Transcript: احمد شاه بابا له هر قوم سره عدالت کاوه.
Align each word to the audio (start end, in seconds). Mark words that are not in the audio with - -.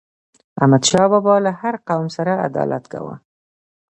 احمد 0.61 0.83
شاه 0.89 1.07
بابا 1.11 1.35
له 1.45 1.51
هر 1.61 1.75
قوم 1.89 2.07
سره 2.17 2.33
عدالت 2.47 2.83
کاوه. 2.91 3.15